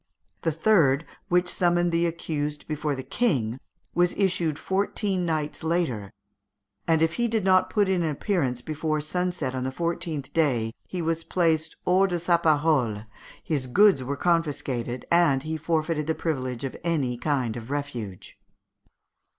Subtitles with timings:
[0.41, 3.59] The third, which summoned the accused before the King,
[3.93, 6.09] was issued fourteen nights later,
[6.87, 10.73] and if he had not put in an appearance before sunset on the fourteenth day,
[10.87, 13.03] he was placed hors de sa parole,
[13.43, 18.39] his goods were confiscated, and he forfeited the privilege of any kind of refuge.